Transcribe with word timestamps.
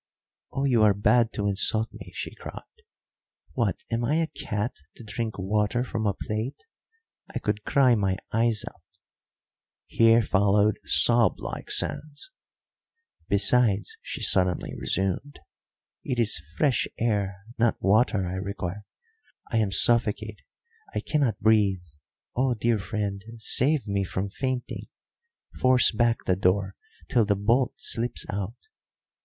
"Oh, 0.51 0.63
you 0.63 0.81
are 0.81 0.95
bad 0.95 1.31
to 1.33 1.47
insult 1.47 1.89
me!" 1.93 2.11
she 2.15 2.33
cried. 2.33 2.63
"What, 3.53 3.83
am 3.91 4.03
I 4.03 4.15
a 4.15 4.25
cat 4.25 4.73
to 4.95 5.03
drink 5.03 5.37
water 5.37 5.83
from 5.83 6.07
a 6.07 6.15
plate? 6.15 6.59
I 7.31 7.37
could 7.37 7.65
cry 7.65 7.93
my 7.93 8.17
eyes 8.33 8.65
out"; 8.67 8.81
here 9.85 10.23
followed 10.23 10.79
sob 10.85 11.35
like 11.39 11.69
sounds. 11.69 12.31
"Besides," 13.29 13.95
she 14.01 14.23
suddenly 14.23 14.73
resumed, 14.75 15.37
"it 16.03 16.17
is 16.17 16.41
fresh 16.57 16.87
air, 16.97 17.37
not 17.59 17.79
water, 17.79 18.25
I 18.25 18.37
require. 18.37 18.85
I 19.51 19.57
am 19.59 19.71
suffocated, 19.71 20.41
I 20.95 20.99
cannot 21.01 21.39
breathe. 21.39 21.83
Oh, 22.35 22.55
dear 22.55 22.79
friend, 22.79 23.23
save 23.37 23.85
me 23.85 24.03
from 24.03 24.31
fainting. 24.31 24.87
Force 25.59 25.91
back 25.91 26.23
the 26.25 26.35
door 26.35 26.75
till 27.07 27.23
the 27.23 27.35
bolt 27.35 27.73
slips 27.77 28.25
out." 28.31 28.55